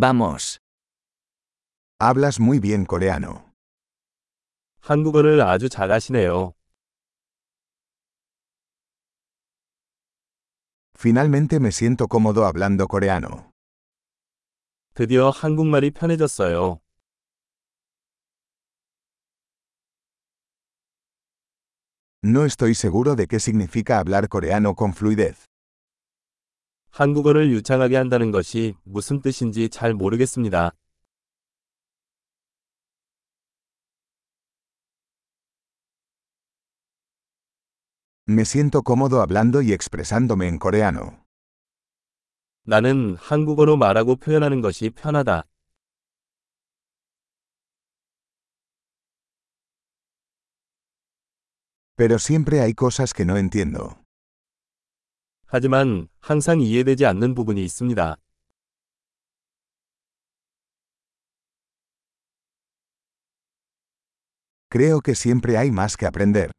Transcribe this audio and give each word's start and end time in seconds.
Vamos. 0.00 0.61
Hablas 1.99 2.39
muy 2.39 2.59
bien 2.59 2.85
coreano. 2.85 3.51
한국어를 4.79 5.41
아주 5.41 5.67
잘하시네요. 5.67 6.53
Finalmente 10.95 11.59
me 11.59 11.73
siento 11.73 12.07
cómodo 12.07 12.45
hablando 12.45 12.87
coreano. 12.87 13.51
드디어 14.93 15.29
한국말이 15.29 15.91
편해졌어요. 15.91 16.79
No 22.23 22.45
estoy 22.45 22.75
seguro 22.75 23.17
de 23.17 23.27
qué 23.27 23.41
significa 23.41 23.99
hablar 23.99 24.29
coreano 24.29 24.73
con 24.73 24.93
fluidez. 24.93 25.49
한국어를 26.91 27.51
유창하게 27.51 27.95
한다는 27.95 28.31
것이 28.31 28.75
무슨 28.83 29.21
뜻인지 29.21 29.69
잘 29.69 29.93
모르겠습니다. 29.93 30.71
Me 38.27 38.43
siento 38.43 38.81
cómodo 38.83 39.21
hablando 39.21 39.61
y 39.61 39.73
expresándome 39.73 40.47
en 40.47 40.59
coreano. 40.59 41.25
나는 42.63 43.15
한국어로 43.15 43.75
말하고 43.77 44.15
표현하는 44.17 44.61
것이 44.61 44.89
편하다. 44.91 45.43
Pero 51.97 52.19
siempre 52.19 52.61
hay 52.61 52.73
cosas 52.73 53.13
que 53.13 53.25
no 53.25 53.37
entiendo. 53.37 54.00
하지만 55.50 56.08
항상 56.20 56.60
이해되지 56.60 57.06
않는 57.06 57.34
부분이 57.34 57.64
있습니다. 57.64 58.16
Creo 64.68 65.00
que 65.00 65.14
siempre 65.14 65.56
hay 65.56 65.70
más 65.70 65.96
que 65.96 66.06
aprender. 66.06 66.50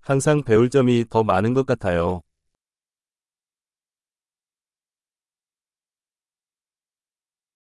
항상 0.00 0.42
배울 0.42 0.68
점이 0.68 1.04
더 1.08 1.22
많은 1.22 1.54
것 1.54 1.64
같아요. 1.64 2.22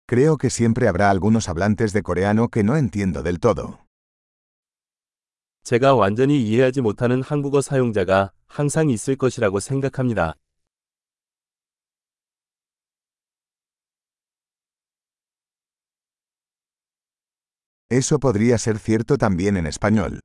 Creo 0.07 0.37
que 0.37 0.51
siempre 0.51 0.89
habrá 0.89 1.11
algunos 1.11 1.49
hablantes 1.49 1.93
de 1.93 2.03
coreano 2.03 2.49
que 2.49 2.63
no 2.63 2.77
entiendo 2.77 3.23
del 3.23 3.39
todo. 3.41 3.87
제가 5.64 5.96
완전히 5.96 6.42
이해하지 6.42 6.82
못하는 6.82 7.22
한국어 7.22 7.62
사용자가 7.62 8.32
항상 8.48 8.90
있을 8.90 9.16
것이라고 9.16 9.60
생각합니다. 9.60 10.36
Eso 17.92 18.20
podría 18.20 18.58
ser 18.60 18.78
cierto 18.78 19.18
también 19.18 19.58
en 19.58 19.66
español. 19.66 20.20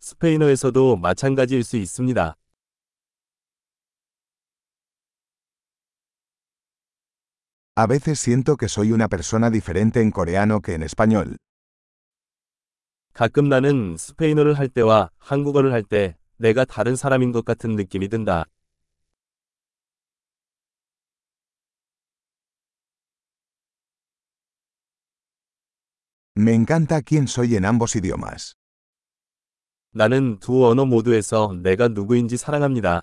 스페인어에서도 0.00 0.96
마찬가지일 0.96 1.64
수 1.64 1.76
있습니다. 1.76 2.36
A 7.76 7.86
veces 7.86 8.20
siento 8.20 8.56
que 8.56 8.68
soy 8.68 8.92
una 8.92 9.08
persona 9.08 9.50
diferente 9.50 10.02
en 10.02 10.10
coreano 10.10 10.60
que 10.60 10.74
en 10.74 10.82
español. 10.82 11.36
가끔 13.12 13.48
나는 13.48 13.96
스페인어를 13.98 14.58
할 14.58 14.68
때와 14.68 15.10
한국어를 15.18 15.72
할 15.72 15.82
때 15.82 16.16
내가 16.36 16.64
다른 16.64 16.96
사람인 16.96 17.32
것 17.32 17.44
같은 17.44 17.76
느낌이 17.76 18.08
든다. 18.08 18.46
Me 26.36 26.52
encanta 26.54 27.02
quién 27.02 27.24
soy 27.24 27.54
en 27.56 27.64
ambos 27.64 27.96
idiomas. 27.96 28.54
나는 29.92 30.38
두 30.38 30.66
언어 30.66 30.84
모두에서 30.86 31.52
내가 31.62 31.88
누구인지 31.88 32.36
사랑합니다. 32.36 33.02